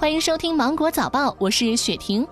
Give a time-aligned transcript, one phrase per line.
[0.00, 2.26] 欢迎收听《芒果早报》，我是雪婷。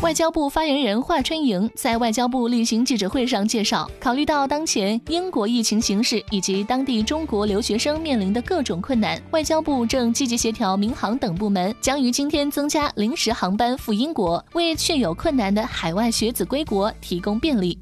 [0.00, 17.78] 外交部发言人华春莹在外交部例行记者会上介绍，考虑到当前英国疫情形势以及当地中国留学生面临的各种困难，外交部正积极协调民航等部门，将于今天增加临时航班赴英国，为确有困难的海外学子归国提供便利。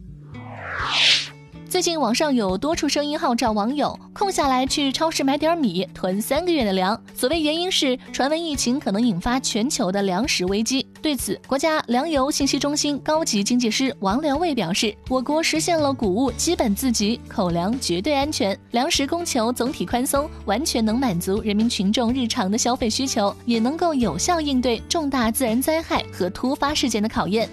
[1.74, 6.96] 最近网上有多处声音号召网友空下来去超市买点米，囤三个月的粮。
[7.16, 10.86] 所谓原因是传闻疫情可能引发全球的粮食危机。
[11.02, 27.48] 对此，国家粮油信息中心高级经济师王良卫表示，我国实现了谷物基本自给，口粮绝对安全，粮食供求总体宽松，完全能满足人民群众日常的消费需求，也能够有效应对重大自然灾害和突发事件的考验。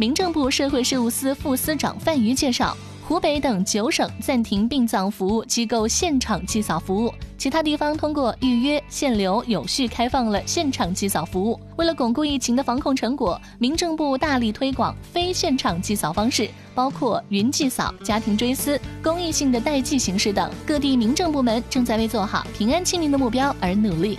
[0.00, 2.74] 民政部社会事务司副司长范瑜介绍，
[3.06, 11.60] 湖北等九省暂停殡葬服务机构现场祭扫服务，其他地方通过预约限流有序开放了现场祭扫服务。
[11.76, 20.50] 为了巩固疫情的防控成果，民政部大力推广非现场祭扫方式，包括云祭扫、家庭追思、公益性的代祭形式等。
[20.66, 24.18] 各地民政部门正在为做好平安清明的目标而努力。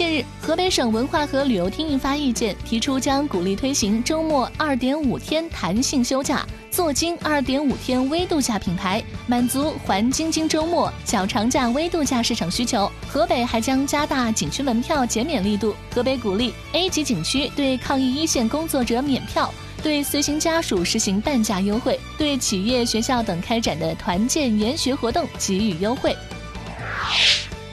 [0.00, 12.90] 近日，河北省文化和旅游厅印发意见，提出将鼓励推行周末二点五天弹性休假、坐金二点五天微度假品牌，满足环京津周末、小长假微度假市场需求。
[13.06, 15.74] 河北还将加大景区门票减免力度。
[15.94, 26.16] 河北鼓励 A 级景区对抗疫一线工作者免票，对随行家属实行半价优惠，对企业、学校等开展的团建研学活动给予优惠。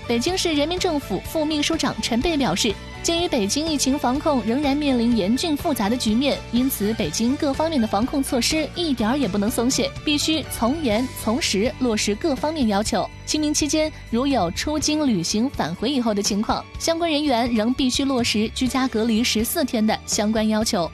[0.07, 13.07] 北京市人民政府副秘书长陈贝表示，鉴于北京疫情防控仍然面临严峻复杂的局面，因此北京各方面的防控措施一点儿也不能松懈，必须从严从实落实各方面要求。
[13.25, 20.89] 清明期间如有出京旅行返回以后的情况，相关人员仍必须落实居家隔离十四天的相关要求。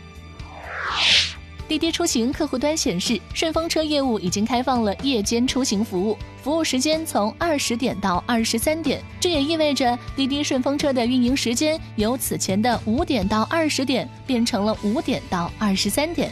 [1.73, 9.01] 滴滴出行客户端显示，顺风车业务已经开放了夜间出行服务，服务时间从二十点到二十三点。
[9.19, 16.31] 这也意味着滴滴顺风车的运营时间由此前的五点到二十点变成了五点到二十三点。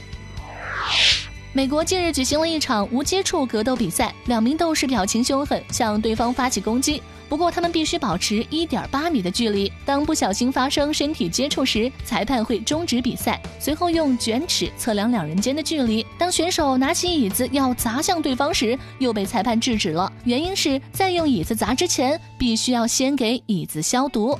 [1.54, 7.04] 美国近日举行了一场无接触格斗比赛，两名斗士表情凶狠，向对方发起攻击。
[7.28, 9.70] 不过，他们必须保持一点八米的距离。
[9.86, 16.06] 当不小心发生身体接触时，裁判会终止比赛，随后用卷尺测量两人间的距离。
[16.18, 24.40] 当选手拿起椅子要砸向对方时，又被裁判制止了，原因是在用椅子砸之前，必须要先给椅子消毒。